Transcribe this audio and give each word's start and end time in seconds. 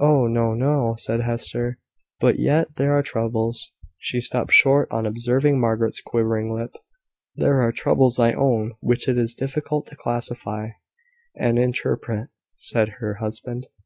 "Oh, 0.00 0.26
no, 0.26 0.54
no!" 0.54 0.96
said 0.98 1.20
Hester; 1.20 1.78
"but 2.18 2.38
yet 2.38 2.76
there 2.76 2.96
are 2.96 3.02
troubles" 3.02 3.72
She 3.98 4.18
stopped 4.18 4.52
short 4.54 4.88
on 4.90 5.04
observing 5.04 5.60
Margaret's 5.60 6.00
quivering 6.00 6.54
lip. 6.54 6.76
"There 7.36 7.60
are 7.60 7.70
troubles, 7.70 8.18
I 8.18 8.32
own, 8.32 8.72
which 8.80 9.06
it 9.06 9.18
is 9.18 9.34
difficult 9.34 9.86
to 9.88 9.96
classify 9.96 10.68
and 11.36 11.58
interpret," 11.58 12.30
said 12.56 12.88
her 13.00 13.16
husband. 13.16 13.66